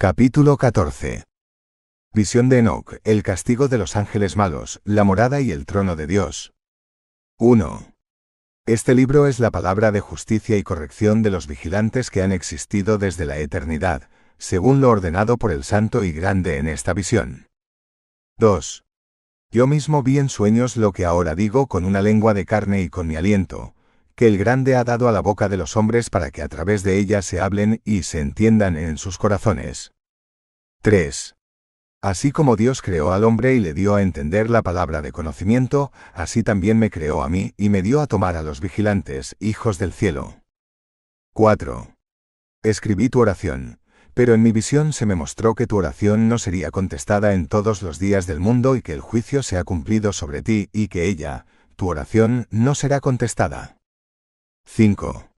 [0.00, 1.24] Capítulo 14.
[2.14, 6.06] Visión de Enoch, el castigo de los ángeles malos, la morada y el trono de
[6.06, 6.52] Dios.
[7.40, 7.96] 1.
[8.66, 12.98] Este libro es la palabra de justicia y corrección de los vigilantes que han existido
[12.98, 17.48] desde la eternidad, según lo ordenado por el Santo y Grande en esta visión.
[18.36, 18.84] 2.
[19.50, 22.88] Yo mismo vi en sueños lo que ahora digo con una lengua de carne y
[22.88, 23.74] con mi aliento,
[24.18, 26.82] que el Grande ha dado a la boca de los hombres para que a través
[26.82, 29.92] de ella se hablen y se entiendan en sus corazones.
[30.82, 31.36] 3.
[32.02, 35.92] Así como Dios creó al hombre y le dio a entender la palabra de conocimiento,
[36.14, 39.78] así también me creó a mí y me dio a tomar a los vigilantes, hijos
[39.78, 40.42] del cielo.
[41.34, 41.94] 4.
[42.64, 43.78] Escribí tu oración,
[44.14, 47.82] pero en mi visión se me mostró que tu oración no sería contestada en todos
[47.82, 51.04] los días del mundo y que el juicio se ha cumplido sobre ti y que
[51.04, 53.77] ella, tu oración, no será contestada.
[54.70, 55.32] 5.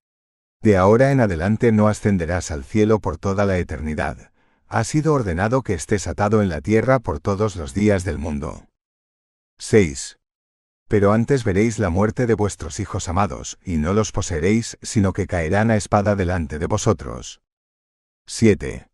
[0.61, 4.33] De ahora en adelante no ascenderás al cielo por toda la eternidad.
[4.66, 8.66] Ha sido ordenado que estés atado en la tierra por todos los días del mundo.
[9.59, 10.19] 6.
[10.88, 15.27] Pero antes veréis la muerte de vuestros hijos amados, y no los poseeréis, sino que
[15.27, 17.41] caerán a espada delante de vosotros.
[18.26, 18.88] 7.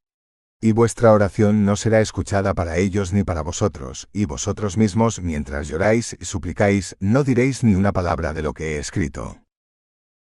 [0.61, 5.67] Y vuestra oración no será escuchada para ellos ni para vosotros, y vosotros mismos, mientras
[5.67, 9.41] lloráis y suplicáis, no diréis ni una palabra de lo que he escrito.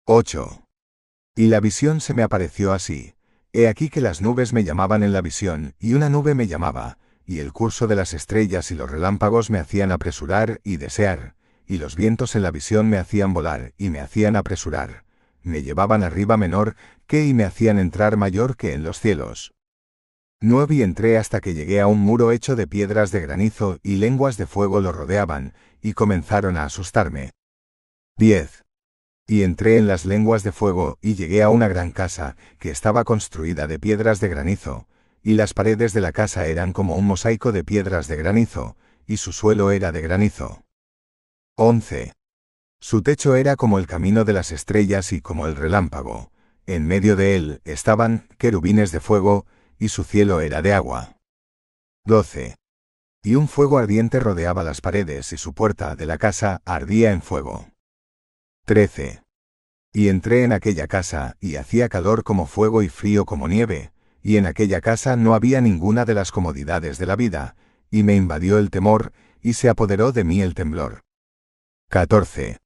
[0.05, 0.67] 8.
[1.37, 3.15] Y la visión se me apareció así.
[3.53, 6.99] He aquí que las nubes me llamaban en la visión, y una nube me llamaba,
[7.25, 11.37] y el curso de las estrellas y los relámpagos me hacían apresurar y desear,
[11.69, 15.05] y los vientos en la visión me hacían volar y me hacían apresurar.
[15.41, 16.75] Me llevaban arriba menor
[17.07, 19.55] que y me hacían entrar mayor que en los cielos.
[20.41, 23.97] Nueve y entré hasta que llegué a un muro hecho de piedras de granizo y
[23.97, 27.31] lenguas de fuego lo rodeaban, y comenzaron a asustarme.
[28.17, 28.62] 10.
[29.33, 33.03] Y entré en las lenguas de fuego, y llegué a una gran casa, que estaba
[33.05, 34.87] construida de piedras de granizo,
[35.23, 39.17] y las paredes de la casa eran como un mosaico de piedras de granizo, y
[39.17, 40.67] su suelo era de granizo.
[41.57, 42.13] 11.
[42.79, 46.31] Su techo era como el camino de las estrellas y como el relámpago.
[46.67, 49.47] En medio de él estaban querubines de fuego,
[49.79, 51.17] y su cielo era de agua.
[52.05, 52.57] 12.
[53.23, 57.23] Y un fuego ardiente rodeaba las paredes y su puerta de la casa ardía en
[57.23, 57.67] fuego.
[58.67, 59.22] 13.
[59.95, 63.93] Y entré en aquella casa, y hacía calor como fuego y frío como nieve,
[64.23, 67.57] y en aquella casa no había ninguna de las comodidades de la vida,
[67.91, 71.03] y me invadió el temor, y se apoderó de mí el temblor.
[71.91, 72.57] 14.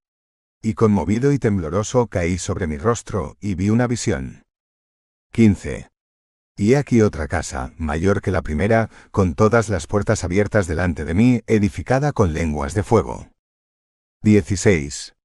[0.63, 4.45] Y conmovido y tembloroso caí sobre mi rostro, y vi una visión.
[5.33, 5.89] 15.
[6.57, 11.05] Y he aquí otra casa, mayor que la primera, con todas las puertas abiertas delante
[11.05, 13.29] de mí, edificada con lenguas de fuego.
[14.23, 15.16] 16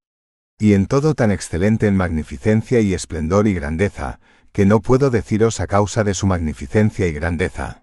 [0.61, 4.19] y en todo tan excelente en magnificencia y esplendor y grandeza,
[4.51, 7.81] que no puedo deciros a causa de su magnificencia y grandeza.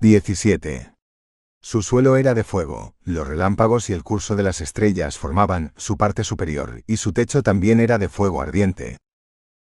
[0.00, 0.92] 17.
[1.62, 5.96] Su suelo era de fuego, los relámpagos y el curso de las estrellas formaban su
[5.96, 8.98] parte superior, y su techo también era de fuego ardiente.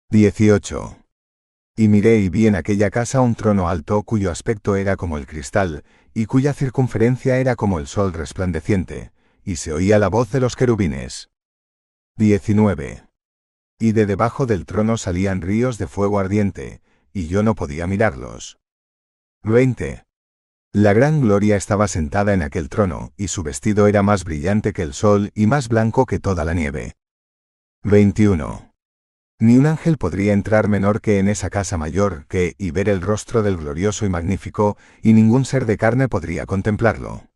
[0.09, 0.97] 18.
[1.77, 5.25] Y miré y vi en aquella casa un trono alto cuyo aspecto era como el
[5.25, 9.13] cristal, y cuya circunferencia era como el sol resplandeciente,
[9.45, 11.30] y se oía la voz de los querubines.
[12.17, 13.03] 19.
[13.79, 16.81] Y de debajo del trono salían ríos de fuego ardiente,
[17.13, 18.59] y yo no podía mirarlos.
[19.43, 20.03] 20.
[20.73, 24.83] La gran gloria estaba sentada en aquel trono, y su vestido era más brillante que
[24.83, 26.93] el sol y más blanco que toda la nieve.
[27.83, 28.71] 21.
[29.39, 33.01] Ni un ángel podría entrar menor que en esa casa mayor que y ver el
[33.01, 37.27] rostro del glorioso y magnífico, y ningún ser de carne podría contemplarlo.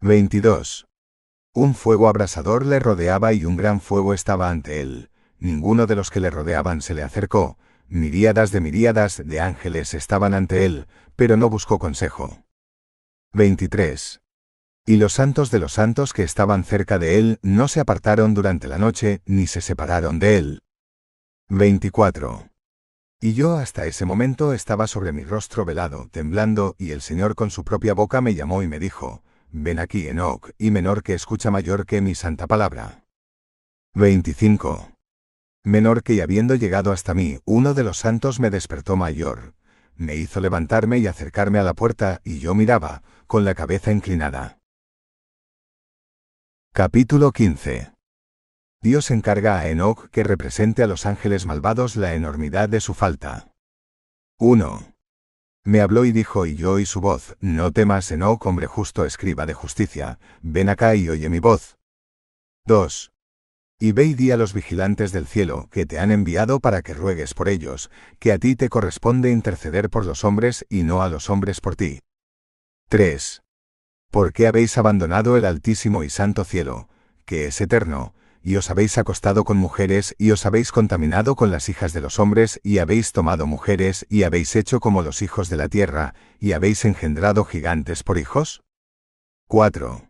[0.00, 0.88] 22.
[1.54, 5.10] Un fuego abrasador le rodeaba y un gran fuego estaba ante él.
[5.38, 7.58] Ninguno de los que le rodeaban se le acercó.
[7.88, 12.42] Miríadas de miríadas de ángeles estaban ante él, pero no buscó consejo.
[13.34, 14.22] 23.
[14.86, 18.66] Y los santos de los santos que estaban cerca de él no se apartaron durante
[18.66, 20.62] la noche, ni se separaron de él.
[21.50, 22.48] 24.
[23.20, 27.50] Y yo hasta ese momento estaba sobre mi rostro velado, temblando, y el Señor con
[27.50, 29.22] su propia boca me llamó y me dijo,
[29.54, 33.04] Ven aquí, Enoch, y menor que escucha mayor que mi santa palabra.
[33.94, 34.92] 25.
[35.62, 39.54] Menor que y habiendo llegado hasta mí, uno de los santos me despertó mayor.
[39.94, 44.58] Me hizo levantarme y acercarme a la puerta, y yo miraba, con la cabeza inclinada.
[46.72, 47.92] Capítulo 15.
[48.80, 53.52] Dios encarga a Enoch que represente a los ángeles malvados la enormidad de su falta.
[54.38, 54.91] 1.
[55.64, 59.46] Me habló y dijo y yo oí su voz, no temas Enoch hombre justo escriba
[59.46, 61.78] de justicia, ven acá y oye mi voz.
[62.66, 63.12] 2.
[63.78, 66.94] Y ve y di a los vigilantes del cielo, que te han enviado para que
[66.94, 71.08] ruegues por ellos, que a ti te corresponde interceder por los hombres y no a
[71.08, 72.00] los hombres por ti.
[72.88, 73.42] 3.
[74.10, 76.88] ¿Por qué habéis abandonado el altísimo y santo cielo,
[77.24, 81.68] que es eterno, y os habéis acostado con mujeres, y os habéis contaminado con las
[81.68, 85.56] hijas de los hombres, y habéis tomado mujeres, y habéis hecho como los hijos de
[85.56, 88.62] la tierra, y habéis engendrado gigantes por hijos?
[89.48, 90.08] 4.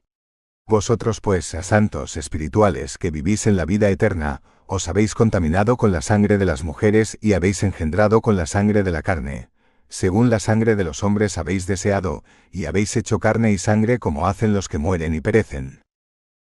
[0.66, 5.92] Vosotros pues, a santos espirituales que vivís en la vida eterna, os habéis contaminado con
[5.92, 9.50] la sangre de las mujeres y habéis engendrado con la sangre de la carne.
[9.88, 14.26] Según la sangre de los hombres habéis deseado, y habéis hecho carne y sangre como
[14.26, 15.82] hacen los que mueren y perecen.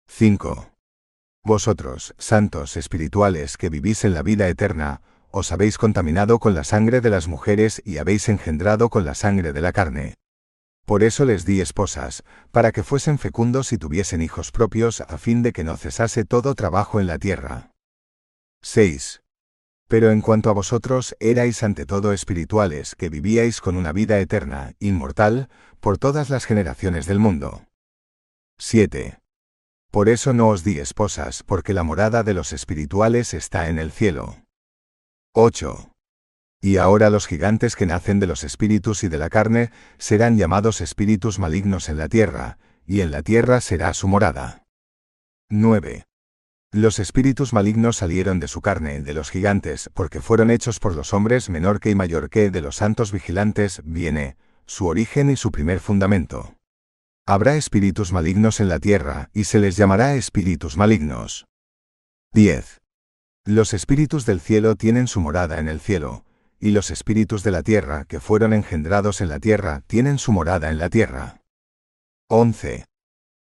[0.09, 0.72] 5.
[1.45, 5.03] Vosotros, santos espirituales que vivís en la vida eterna,
[5.33, 9.53] os habéis contaminado con la sangre de las mujeres y habéis engendrado con la sangre
[9.53, 10.15] de la carne.
[10.87, 12.23] Por eso les di esposas,
[12.53, 16.55] para que fuesen fecundos y tuviesen hijos propios a fin de que no cesase todo
[16.55, 17.73] trabajo en la tierra.
[18.63, 19.23] 6.
[19.89, 24.75] Pero en cuanto a vosotros, erais ante todo espirituales, que vivíais con una vida eterna,
[24.79, 25.49] inmortal,
[25.81, 27.67] por todas las generaciones del mundo.
[28.59, 29.22] 7.
[29.93, 33.93] Por eso no os di esposas, porque la morada de los espirituales está en el
[33.93, 34.43] cielo.
[35.35, 35.93] 8.
[36.63, 40.81] Y ahora los gigantes que nacen de los espíritus y de la carne serán llamados
[40.81, 42.57] espíritus malignos en la tierra,
[42.87, 44.65] y en la tierra será su morada.
[45.51, 46.07] 9.
[46.73, 51.13] Los espíritus malignos salieron de su carne, de los gigantes, porque fueron hechos por los
[51.13, 55.53] hombres menor que y mayor que de los santos vigilantes, viene, su origen y su
[55.53, 56.57] primer fundamento.
[57.33, 61.47] Habrá espíritus malignos en la tierra, y se les llamará espíritus malignos.
[62.35, 62.83] 10.
[63.47, 66.27] Los espíritus del cielo tienen su morada en el cielo,
[66.61, 70.69] y los espíritus de la tierra, que fueron engendrados en la tierra, tienen su morada
[70.69, 71.41] en la tierra.
[72.29, 72.85] 11.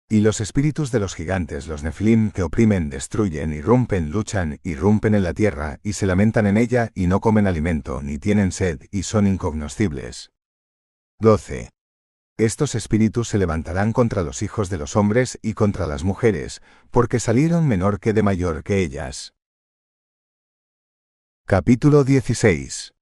[0.08, 5.24] Y los espíritus de los gigantes, los Nefilim, que oprimen, destruyen, irrumpen, luchan, irrumpen en
[5.24, 9.04] la tierra, y se lamentan en ella, y no comen alimento, ni tienen sed, y
[9.04, 10.32] son incognoscibles.
[11.20, 11.72] 12.
[12.42, 17.20] Estos espíritus se levantarán contra los hijos de los hombres y contra las mujeres, porque
[17.20, 19.36] salieron menor que de mayor que ellas.
[21.46, 22.96] Capítulo 16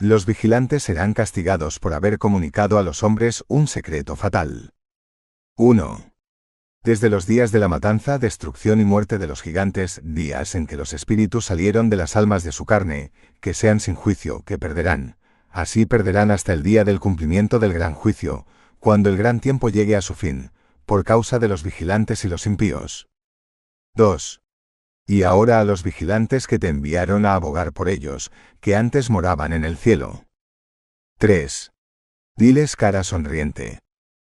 [0.00, 4.74] Los vigilantes serán castigados por haber comunicado a los hombres un secreto fatal.
[5.56, 6.10] 1.
[6.82, 10.76] Desde los días de la matanza, destrucción y muerte de los gigantes, días en que
[10.76, 15.17] los espíritus salieron de las almas de su carne, que sean sin juicio, que perderán,
[15.50, 18.46] Así perderán hasta el día del cumplimiento del gran juicio,
[18.78, 20.50] cuando el gran tiempo llegue a su fin,
[20.86, 23.08] por causa de los vigilantes y los impíos.
[23.94, 24.40] 2.
[25.06, 28.30] Y ahora a los vigilantes que te enviaron a abogar por ellos,
[28.60, 30.24] que antes moraban en el cielo.
[31.18, 31.72] 3.
[32.36, 33.80] Diles cara sonriente.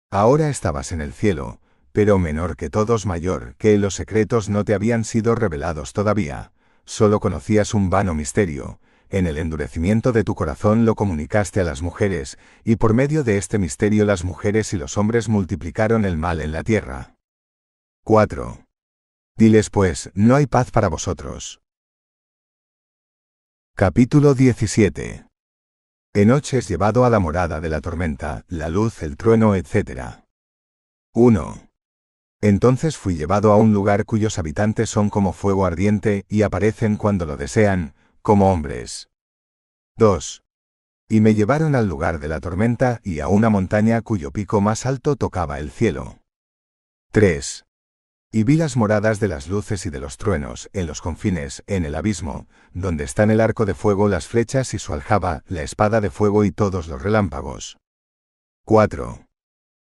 [0.09, 1.59] Ahora estabas en el cielo,
[1.91, 6.53] pero menor que todos mayor, que los secretos no te habían sido revelados todavía,
[6.85, 8.79] solo conocías un vano misterio,
[9.11, 13.37] en el endurecimiento de tu corazón lo comunicaste a las mujeres, y por medio de
[13.37, 17.17] este misterio las mujeres y los hombres multiplicaron el mal en la tierra.
[18.03, 18.65] 4.
[19.37, 21.61] Diles pues, no hay paz para vosotros.
[23.75, 25.25] Capítulo 17.
[26.13, 30.23] En noche es llevado a la morada de la tormenta, la luz, el trueno, etc.
[31.13, 31.69] 1.
[32.41, 37.25] Entonces fui llevado a un lugar cuyos habitantes son como fuego ardiente y aparecen cuando
[37.25, 39.09] lo desean, como hombres.
[39.97, 40.43] 2.
[41.09, 44.85] Y me llevaron al lugar de la tormenta y a una montaña cuyo pico más
[44.85, 46.19] alto tocaba el cielo.
[47.11, 47.65] 3.
[48.31, 51.83] Y vi las moradas de las luces y de los truenos, en los confines, en
[51.83, 55.99] el abismo, donde están el arco de fuego, las flechas y su aljaba, la espada
[55.99, 57.77] de fuego y todos los relámpagos.
[58.65, 59.27] 4.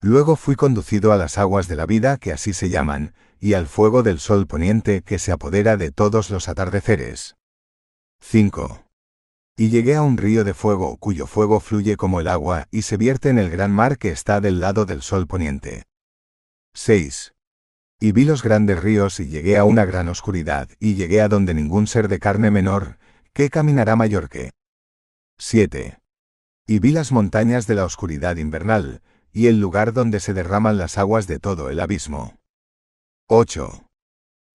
[0.00, 3.66] Luego fui conducido a las aguas de la vida, que así se llaman, y al
[3.66, 7.38] fuego del sol poniente que se apodera de todos los atardeceres.
[8.20, 8.84] 5.
[9.56, 12.96] Y llegué a un río de fuego, cuyo fuego fluye como el agua, y se
[12.96, 15.84] vierte en el gran mar que está del lado del sol poniente.
[16.75, 17.34] 6.
[18.00, 21.54] Y vi los grandes ríos y llegué a una gran oscuridad, y llegué a donde
[21.54, 22.98] ningún ser de carne menor,
[23.32, 24.52] que caminará mayor que.
[25.38, 25.98] 7.
[26.66, 30.98] Y vi las montañas de la oscuridad invernal, y el lugar donde se derraman las
[30.98, 32.38] aguas de todo el abismo.
[33.26, 33.88] 8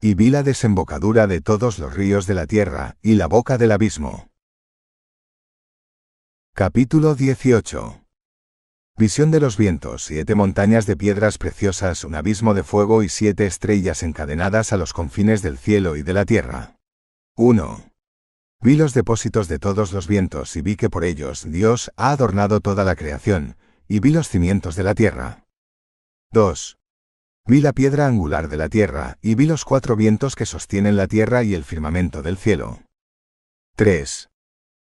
[0.03, 3.72] y vi la desembocadura de todos los ríos de la tierra, y la boca del
[3.72, 4.27] abismo.
[6.53, 8.03] Capítulo 18
[8.98, 13.45] Visión de los vientos, siete montañas de piedras preciosas, un abismo de fuego y siete
[13.45, 16.75] estrellas encadenadas a los confines del cielo y de la tierra.
[17.38, 17.89] 1.
[18.60, 22.60] Vi los depósitos de todos los vientos y vi que por ellos Dios ha adornado
[22.60, 23.55] toda la creación,
[23.88, 25.45] y vi los cimientos de la tierra.
[26.33, 26.77] 2.
[27.45, 31.07] Vi la piedra angular de la tierra, y vi los cuatro vientos que sostienen la
[31.07, 32.83] tierra y el firmamento del cielo.
[33.75, 34.29] 3.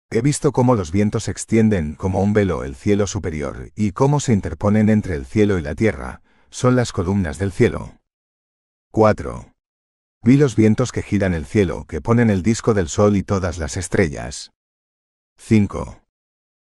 [0.09, 4.33] He visto cómo los vientos extienden como un velo el cielo superior, y cómo se
[4.33, 7.99] interponen entre el cielo y la tierra, son las columnas del cielo.
[8.91, 9.53] 4.
[10.23, 13.59] Vi los vientos que giran el cielo, que ponen el disco del sol y todas
[13.59, 14.51] las estrellas.
[15.37, 16.01] 5.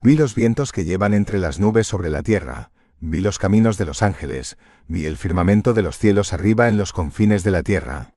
[0.00, 2.70] Vi los vientos que llevan entre las nubes sobre la tierra,
[3.00, 6.92] vi los caminos de los ángeles, vi el firmamento de los cielos arriba en los
[6.92, 8.14] confines de la tierra.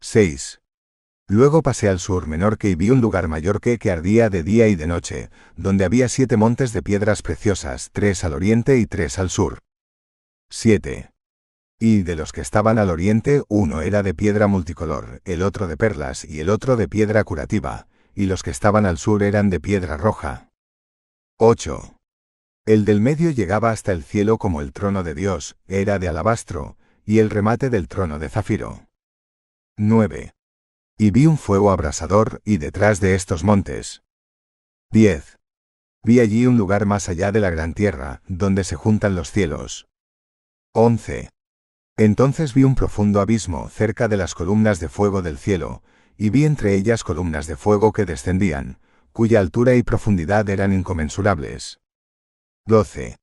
[0.00, 0.60] 6.
[1.28, 4.42] Luego pasé al sur menor que y vi un lugar mayor que que ardía de
[4.42, 8.86] día y de noche, donde había siete montes de piedras preciosas, tres al oriente y
[8.86, 9.60] tres al sur.
[10.50, 11.10] 7.
[11.78, 15.76] Y de los que estaban al oriente, uno era de piedra multicolor, el otro de
[15.76, 19.60] perlas y el otro de piedra curativa, y los que estaban al sur eran de
[19.60, 20.50] piedra roja.
[21.38, 21.96] 8.
[22.64, 26.76] El del medio llegaba hasta el cielo como el trono de Dios, era de alabastro,
[27.04, 28.86] y el remate del trono de zafiro.
[29.76, 30.32] 9.
[30.96, 34.04] Y vi un fuego abrasador, y detrás de estos montes.
[34.92, 35.40] 10.
[36.04, 39.88] Vi allí un lugar más allá de la gran tierra, donde se juntan los cielos.
[40.72, 41.30] 11.
[41.96, 45.82] Entonces vi un profundo abismo cerca de las columnas de fuego del cielo,
[46.16, 48.78] y vi entre ellas columnas de fuego que descendían,
[49.12, 51.81] cuya altura y profundidad eran inconmensurables.
[52.66, 53.16] 12.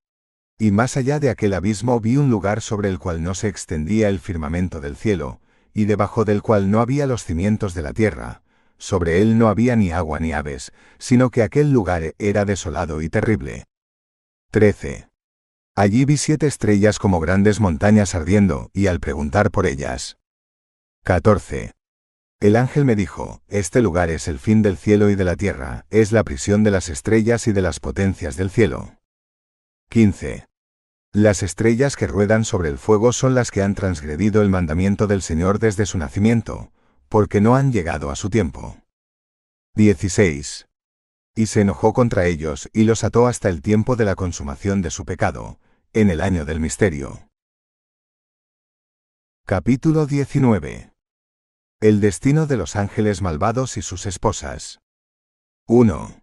[0.58, 4.10] Y más allá de aquel abismo vi un lugar sobre el cual no se extendía
[4.10, 5.40] el firmamento del cielo,
[5.74, 8.44] y debajo del cual no había los cimientos de la tierra,
[8.78, 13.10] sobre él no había ni agua ni aves, sino que aquel lugar era desolado y
[13.10, 13.66] terrible.
[14.52, 15.08] 13.
[15.76, 20.18] Allí vi siete estrellas como grandes montañas ardiendo, y al preguntar por ellas.
[21.06, 21.72] 14.
[22.42, 25.86] El ángel me dijo, Este lugar es el fin del cielo y de la tierra,
[25.90, 28.99] es la prisión de las estrellas y de las potencias del cielo.
[29.92, 30.46] 15.
[31.14, 35.24] Las estrellas que ruedan sobre el fuego son las que han transgredido el mandamiento del
[35.24, 36.72] Señor desde su nacimiento,
[37.08, 38.78] porque no han llegado a su tiempo.
[39.74, 40.68] 16.
[41.36, 44.92] Y se enojó contra ellos y los ató hasta el tiempo de la consumación de
[44.92, 45.60] su pecado,
[45.94, 47.28] en el año del misterio.
[49.48, 50.94] Capítulo 19.
[51.82, 54.82] El destino de los ángeles malvados y sus esposas.
[55.66, 56.22] 1.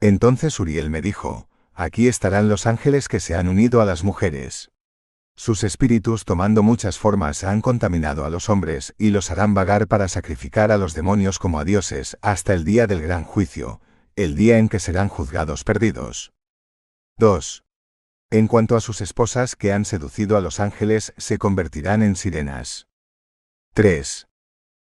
[0.00, 4.70] Entonces Uriel me dijo, Aquí estarán los ángeles que se han unido a las mujeres.
[5.36, 10.08] Sus espíritus tomando muchas formas han contaminado a los hombres y los harán vagar para
[10.08, 13.82] sacrificar a los demonios como a dioses hasta el día del gran juicio,
[14.16, 16.32] el día en que serán juzgados perdidos.
[17.18, 17.64] 2.
[18.30, 22.88] En cuanto a sus esposas que han seducido a los ángeles, se convertirán en sirenas.
[23.74, 24.28] 3.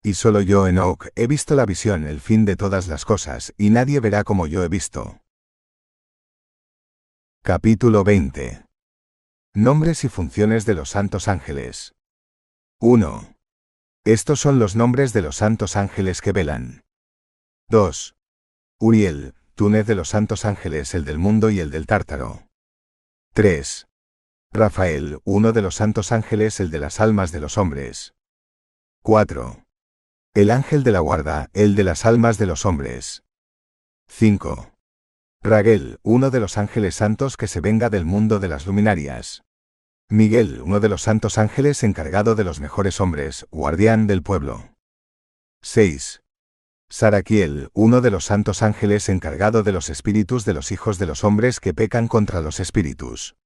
[0.04, 3.70] Y solo yo, Enoch, he visto la visión, el fin de todas las cosas, y
[3.70, 5.20] nadie verá como yo he visto.
[7.46, 8.64] Capítulo 20.
[9.54, 11.94] Nombres y funciones de los santos ángeles.
[12.80, 13.36] 1.
[14.04, 16.82] Estos son los nombres de los santos ángeles que velan.
[17.68, 18.16] 2.
[18.80, 22.48] Uriel, túnez de los santos ángeles, el del mundo y el del tártaro.
[23.34, 23.86] 3.
[24.50, 28.16] Rafael, uno de los santos ángeles, el de las almas de los hombres.
[29.04, 29.62] 4.
[30.34, 33.22] El ángel de la guarda, el de las almas de los hombres.
[34.08, 34.75] 5.
[35.46, 39.44] Raguel, uno de los ángeles santos que se venga del mundo de las luminarias.
[40.08, 44.74] Miguel, uno de los santos ángeles encargado de los mejores hombres, guardián del pueblo.
[45.62, 46.22] 6.
[46.88, 51.22] Saraquiel, uno de los santos ángeles encargado de los espíritus de los hijos de los
[51.22, 53.36] hombres que pecan contra los espíritus.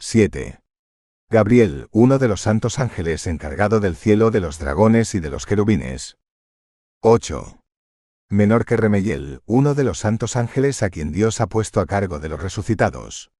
[0.00, 0.60] 7.
[1.30, 5.46] Gabriel, uno de los santos ángeles encargado del cielo de los dragones y de los
[5.46, 6.18] querubines.
[7.00, 7.63] 8
[8.34, 12.18] menor que Remeyel, uno de los santos ángeles a quien Dios ha puesto a cargo
[12.18, 13.30] de los resucitados.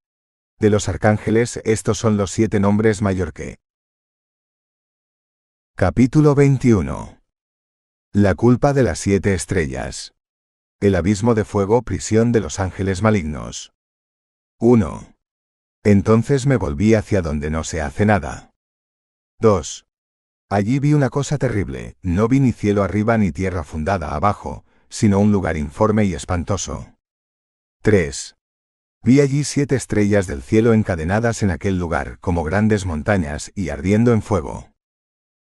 [0.57, 3.59] De los arcángeles, estos son los siete nombres mayor que.
[5.75, 7.21] Capítulo 21.
[8.13, 10.13] La culpa de las siete estrellas.
[10.79, 13.73] El abismo de fuego, prisión de los ángeles malignos.
[14.59, 15.13] 1.
[15.83, 18.51] Entonces me volví hacia donde no se hace nada.
[19.39, 19.85] 2.
[20.49, 25.19] Allí vi una cosa terrible, no vi ni cielo arriba ni tierra fundada abajo, sino
[25.19, 26.95] un lugar informe y espantoso.
[27.81, 28.35] 3.
[29.03, 34.13] Vi allí siete estrellas del cielo encadenadas en aquel lugar como grandes montañas y ardiendo
[34.13, 34.71] en fuego.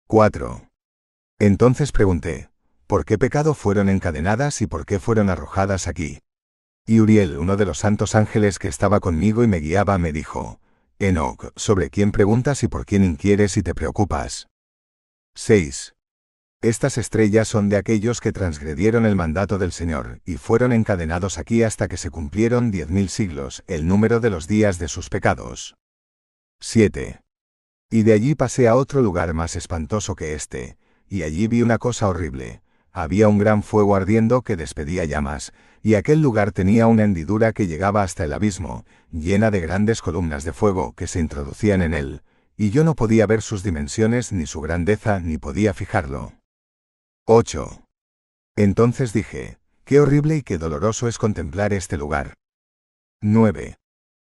[0.08, 0.70] 4.
[1.40, 2.50] Entonces pregunté,
[2.88, 6.20] ¿por qué pecado fueron encadenadas y por qué fueron arrojadas aquí?
[6.86, 10.60] Y Uriel, uno de los santos ángeles que estaba conmigo y me guiaba, me dijo,
[11.00, 14.48] Enoch, ¿sobre quién preguntas y por quién inquieres y te preocupas?
[15.36, 15.94] 6.
[16.64, 21.62] Estas estrellas son de aquellos que transgredieron el mandato del Señor, y fueron encadenados aquí
[21.62, 25.76] hasta que se cumplieron diez mil siglos, el número de los días de sus pecados.
[26.62, 27.20] 7.
[27.92, 30.78] Y de allí pasé a otro lugar más espantoso que este,
[31.10, 32.62] y allí vi una cosa horrible.
[32.94, 35.52] Había un gran fuego ardiendo que despedía llamas,
[35.82, 40.46] y aquel lugar tenía una hendidura que llegaba hasta el abismo, llena de grandes columnas
[40.46, 42.22] de fuego que se introducían en él,
[42.56, 46.32] y yo no podía ver sus dimensiones ni su grandeza ni podía fijarlo.
[47.26, 47.88] 8.
[48.58, 52.34] Entonces dije, qué horrible y qué doloroso es contemplar este lugar.
[53.22, 53.78] 9.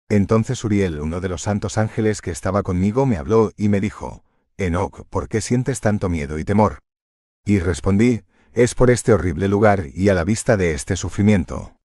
[0.08, 4.24] Entonces Uriel, uno de los santos ángeles que estaba conmigo, me habló y me dijo,
[4.56, 6.80] Enoch, ¿por qué sientes tanto miedo y temor?
[7.46, 8.22] Y respondí,
[8.54, 11.76] es por este horrible lugar y a la vista de este sufrimiento.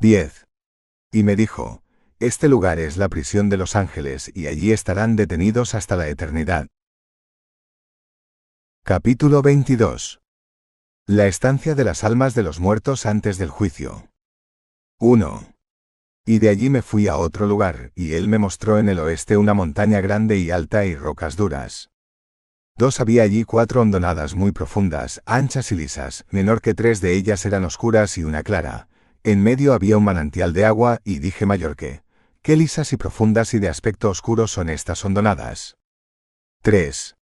[0.00, 0.46] 10.
[1.12, 1.82] Y me dijo,
[2.18, 6.68] este lugar es la prisión de los ángeles y allí estarán detenidos hasta la eternidad.
[8.82, 10.20] Capítulo 22.
[11.06, 14.08] La estancia de las almas de los muertos antes del juicio.
[14.98, 15.54] 1.
[16.24, 19.36] Y de allí me fui a otro lugar, y él me mostró en el oeste
[19.36, 21.90] una montaña grande y alta y rocas duras.
[22.76, 27.44] Dos había allí cuatro hondonadas muy profundas, anchas y lisas, menor que tres de ellas
[27.44, 28.88] eran oscuras y una clara.
[29.22, 32.02] En medio había un manantial de agua, y dije mayor que,
[32.42, 35.76] qué lisas y profundas y de aspecto oscuro son estas hondonadas.
[36.62, 37.19] 3.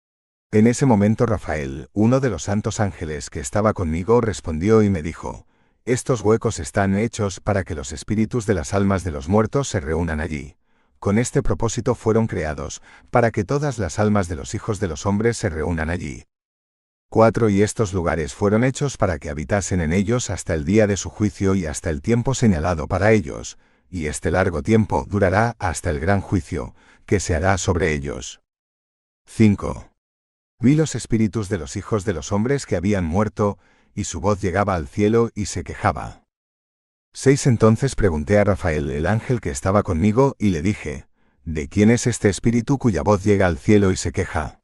[0.52, 5.02] En ese momento Rafael, uno de los santos ángeles que estaba conmigo, respondió y me
[5.02, 5.46] dijo,
[5.86, 9.80] estos huecos están hechos para que los espíritus de las almas de los muertos se
[9.80, 10.58] reúnan allí
[11.02, 15.08] con este propósito fueron creados, para que todas las almas de los hijos de los
[15.08, 16.26] hombres se reúnan allí.
[17.10, 17.50] 4.
[17.50, 21.10] Y estos lugares fueron hechos para que habitasen en ellos hasta el día de su
[21.10, 23.58] juicio y hasta el tiempo señalado para ellos,
[23.90, 26.76] y este largo tiempo durará hasta el gran juicio,
[27.08, 28.42] que se hará sobre ellos.
[29.26, 29.91] 5.
[30.62, 33.58] Vi los espíritus de los hijos de los hombres que habían muerto,
[33.96, 36.24] y su voz llegaba al cielo y se quejaba.
[37.14, 41.08] 6 Entonces pregunté a Rafael, el ángel que estaba conmigo, y le dije,
[41.44, 44.62] ¿De quién es este espíritu cuya voz llega al cielo y se queja?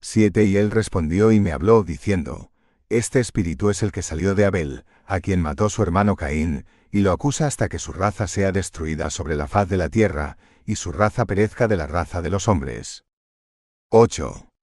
[0.00, 2.50] 7 Y él respondió y me habló, diciendo,
[2.88, 7.02] Este espíritu es el que salió de Abel, a quien mató su hermano Caín, y
[7.02, 10.74] lo acusa hasta que su raza sea destruida sobre la faz de la tierra, y
[10.74, 13.04] su raza perezca de la raza de los hombres.
[13.90, 14.53] 8.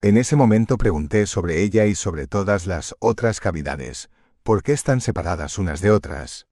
[0.00, 4.08] En ese momento pregunté sobre ella y sobre todas las otras cavidades,
[4.48, 6.46] ¿Por qué están separadas unas de otras?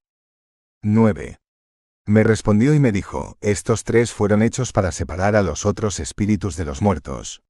[0.82, 1.38] 9.
[2.04, 6.56] Me respondió y me dijo, estos tres fueron hechos para separar a los otros espíritus
[6.58, 7.42] de los muertos.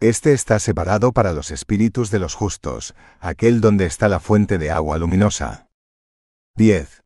[0.00, 4.72] Este está separado para los espíritus de los justos, aquel donde está la fuente de
[4.72, 5.68] agua luminosa.
[6.56, 7.04] 10.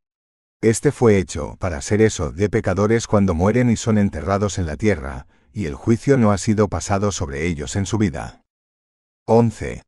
[0.62, 4.76] Este fue hecho para ser eso de pecadores cuando mueren y son enterrados en la
[4.76, 8.42] tierra, y el juicio no ha sido pasado sobre ellos en su vida.
[9.26, 9.82] 11.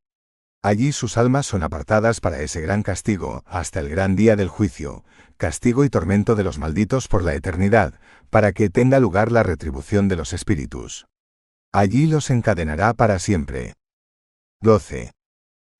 [0.62, 5.04] Allí sus almas son apartadas para ese gran castigo, hasta el gran día del juicio,
[5.36, 7.98] castigo y tormento de los malditos por la eternidad,
[8.30, 11.06] para que tenga lugar la retribución de los espíritus.
[11.72, 13.74] Allí los encadenará para siempre.
[14.60, 15.10] 12.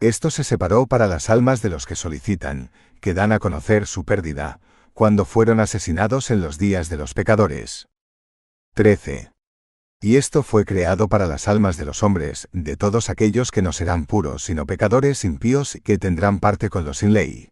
[0.01, 4.05] Esto se separó para las almas de los que solicitan, que dan a conocer su
[4.05, 4.59] pérdida,
[4.95, 7.87] cuando fueron asesinados en los días de los pecadores.
[8.75, 9.31] 13.
[10.05, 13.73] Y esto fue creado para las almas de los hombres, de todos aquellos que no
[13.73, 17.51] serán puros, sino pecadores impíos que tendrán parte con los sin ley.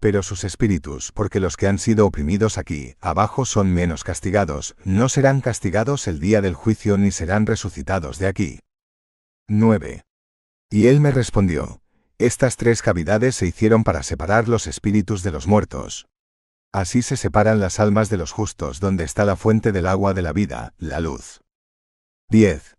[0.00, 5.10] Pero sus espíritus, porque los que han sido oprimidos aquí, abajo son menos castigados, no
[5.10, 8.60] serán castigados el día del juicio ni serán resucitados de aquí.
[9.48, 10.04] 9.
[10.70, 11.82] Y él me respondió,
[12.16, 16.06] estas tres cavidades se hicieron para separar los espíritus de los muertos.
[16.72, 20.22] Así se separan las almas de los justos donde está la fuente del agua de
[20.22, 21.43] la vida, la luz.
[22.30, 22.74] 10.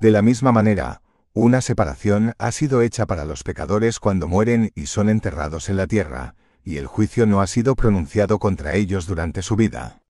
[0.00, 4.86] De la misma manera, una separación ha sido hecha para los pecadores cuando mueren y
[4.86, 9.42] son enterrados en la tierra, y el juicio no ha sido pronunciado contra ellos durante
[9.42, 10.02] su vida.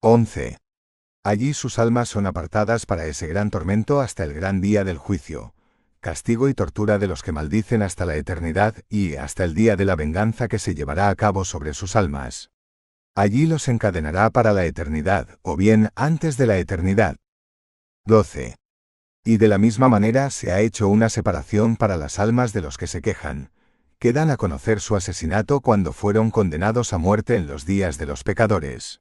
[0.00, 0.58] 11.
[1.22, 5.54] Allí sus almas son apartadas para ese gran tormento hasta el gran día del juicio,
[6.00, 9.84] castigo y tortura de los que maldicen hasta la eternidad y hasta el día de
[9.84, 12.50] la venganza que se llevará a cabo sobre sus almas.
[13.14, 17.16] Allí los encadenará para la eternidad, o bien antes de la eternidad,
[18.04, 18.56] 12.
[19.24, 22.76] Y de la misma manera se ha hecho una separación para las almas de los
[22.76, 23.52] que se quejan,
[24.00, 28.06] que dan a conocer su asesinato cuando fueron condenados a muerte en los días de
[28.06, 29.00] los pecadores.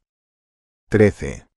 [0.89, 1.47] 13.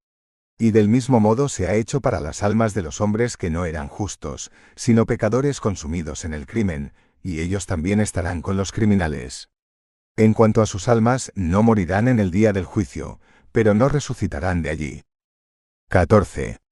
[0.59, 3.66] Y del mismo modo se ha hecho para las almas de los hombres que no
[3.66, 9.50] eran justos, sino pecadores consumidos en el crimen, y ellos también estarán con los criminales.
[10.16, 13.20] En cuanto a sus almas, no morirán en el día del juicio,
[13.52, 15.02] pero no resucitarán de allí.
[15.90, 16.63] 14.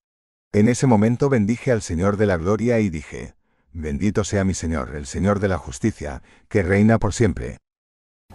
[0.55, 3.33] En ese momento bendije al Señor de la Gloria y dije,
[3.73, 7.57] Bendito sea mi Señor, el Señor de la Justicia, que reina por siempre.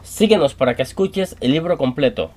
[0.01, 2.31] Síguenos para que escuches el libro completo.